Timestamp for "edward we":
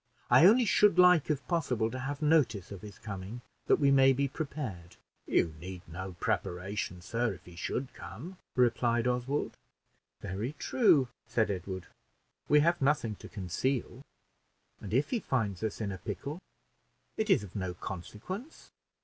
11.51-12.61